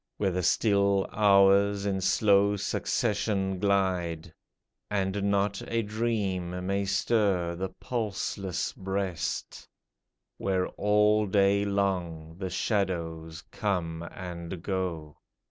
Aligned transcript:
Where 0.17 0.31
the 0.31 0.41
still 0.41 1.05
hours 1.11 1.85
in 1.85 2.01
slow 2.01 2.55
succession 2.55 3.59
glide. 3.59 4.33
And 4.89 5.29
not 5.29 5.61
a 5.67 5.83
dream 5.83 6.65
may 6.65 6.85
stir 6.85 7.53
the 7.53 7.69
pulseless 7.69 8.73
breast— 8.73 9.67
Where 10.39 10.65
all 10.69 11.27
day 11.27 11.65
long 11.65 12.35
the 12.39 12.49
shadows 12.49 13.43
come 13.51 14.01
and 14.11 14.63
go. 14.63 15.17